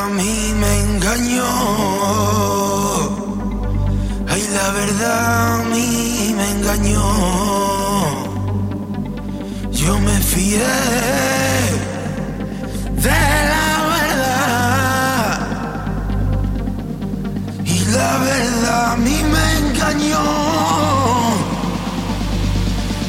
[0.00, 1.50] a mí me engañó.
[4.28, 7.08] Ay, la verdad a mí me engañó.
[9.72, 10.72] Yo me fié
[13.06, 13.20] de
[13.52, 15.38] la verdad.
[17.64, 20.24] Y la verdad a mí me engañó.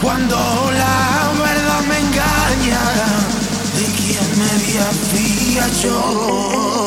[0.00, 0.36] Cuando
[0.82, 1.00] la
[1.46, 2.84] verdad me engaña,
[3.76, 4.50] ¿de quién me
[5.52, 6.81] había yo?